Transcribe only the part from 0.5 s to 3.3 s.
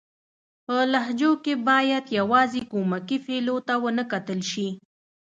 په لهجو کښي بايد يوازي کومکي